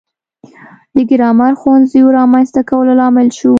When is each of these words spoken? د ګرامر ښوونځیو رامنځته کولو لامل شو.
د 0.95 0.97
ګرامر 1.09 1.53
ښوونځیو 1.61 2.13
رامنځته 2.17 2.61
کولو 2.69 2.93
لامل 2.99 3.27
شو. 3.37 3.49